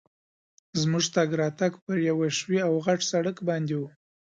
[0.81, 3.87] زموږ تګ راتګ پر یوه ښوي او غټ سړک باندي وو.